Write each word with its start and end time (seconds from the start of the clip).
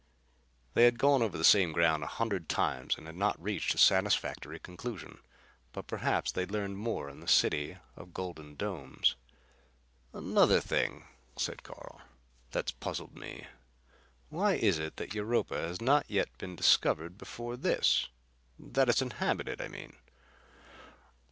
They 0.73 0.85
had 0.85 0.97
gone 0.97 1.21
over 1.21 1.37
the 1.37 1.43
same 1.43 1.73
ground 1.73 2.01
a 2.03 2.07
hundred 2.07 2.49
times 2.49 2.97
and 2.97 3.05
had 3.05 3.15
not 3.15 3.39
reached 3.39 3.75
a 3.75 3.77
satisfactory 3.77 4.57
conclusion. 4.57 5.19
But 5.73 5.85
perhaps 5.85 6.31
they'd 6.31 6.49
learn 6.49 6.75
more 6.75 7.07
in 7.07 7.19
the 7.19 7.27
city 7.27 7.77
of 7.95 8.11
golden 8.11 8.55
domes. 8.55 9.15
"Another 10.11 10.59
thing," 10.59 11.05
said 11.37 11.61
Carr, 11.61 12.01
"that's 12.49 12.71
puzzled 12.71 13.13
me. 13.15 13.45
Why 14.29 14.55
is 14.55 14.79
it 14.79 14.95
that 14.97 15.13
Europa 15.13 15.53
has 15.55 15.79
not 15.79 16.07
been 16.39 16.55
discovered 16.55 17.15
before 17.15 17.55
this; 17.55 18.07
that 18.57 18.89
it's 18.89 19.03
inhabited, 19.03 19.61
I 19.61 19.67
mean?" 19.67 19.97